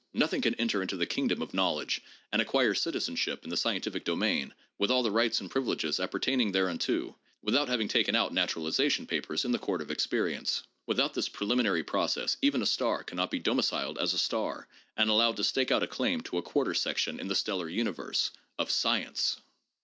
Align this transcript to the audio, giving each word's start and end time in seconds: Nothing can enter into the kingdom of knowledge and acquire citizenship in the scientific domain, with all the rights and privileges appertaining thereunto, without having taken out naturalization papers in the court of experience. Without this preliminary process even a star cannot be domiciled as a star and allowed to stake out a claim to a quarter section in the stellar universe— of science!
Nothing 0.15 0.41
can 0.41 0.55
enter 0.55 0.81
into 0.81 0.97
the 0.97 1.05
kingdom 1.05 1.43
of 1.43 1.53
knowledge 1.53 2.01
and 2.31 2.41
acquire 2.41 2.73
citizenship 2.73 3.43
in 3.43 3.51
the 3.51 3.55
scientific 3.55 4.03
domain, 4.03 4.51
with 4.79 4.89
all 4.89 5.03
the 5.03 5.11
rights 5.11 5.39
and 5.39 5.51
privileges 5.51 5.99
appertaining 5.99 6.51
thereunto, 6.51 7.15
without 7.43 7.67
having 7.69 7.87
taken 7.87 8.15
out 8.15 8.33
naturalization 8.33 9.05
papers 9.05 9.45
in 9.45 9.51
the 9.51 9.59
court 9.59 9.79
of 9.79 9.91
experience. 9.91 10.63
Without 10.87 11.13
this 11.13 11.29
preliminary 11.29 11.83
process 11.83 12.35
even 12.41 12.63
a 12.63 12.65
star 12.65 13.03
cannot 13.03 13.29
be 13.29 13.37
domiciled 13.37 13.99
as 13.99 14.15
a 14.15 14.17
star 14.17 14.67
and 14.97 15.11
allowed 15.11 15.35
to 15.37 15.43
stake 15.43 15.69
out 15.69 15.83
a 15.83 15.87
claim 15.87 16.21
to 16.21 16.39
a 16.39 16.41
quarter 16.41 16.73
section 16.73 17.19
in 17.19 17.27
the 17.27 17.35
stellar 17.35 17.69
universe— 17.69 18.31
of 18.57 18.71
science! 18.71 19.39